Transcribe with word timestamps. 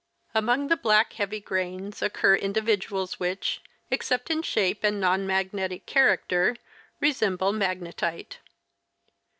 Among 0.33 0.65
the 0.67 0.77
black, 0.77 1.13
heavy 1.13 1.39
grains 1.39 2.01
occur 2.01 2.33
individuals 2.35 3.19
which, 3.19 3.61
except 3.91 4.31
in 4.31 4.41
shape 4.41 4.83
and 4.83 4.99
non 4.99 5.27
magnetic 5.27 5.85
character, 5.85 6.55
resemble 6.99 7.53
magnetite. 7.53 8.39